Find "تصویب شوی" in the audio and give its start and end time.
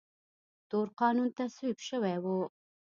1.39-2.15